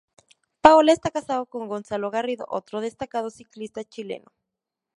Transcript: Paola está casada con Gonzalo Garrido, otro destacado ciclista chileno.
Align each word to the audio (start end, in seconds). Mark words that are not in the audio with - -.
Paola 0.63 0.93
está 0.93 1.11
casada 1.11 1.45
con 1.45 1.67
Gonzalo 1.67 2.09
Garrido, 2.09 2.47
otro 2.49 2.81
destacado 2.81 3.29
ciclista 3.29 3.83
chileno. 3.83 4.31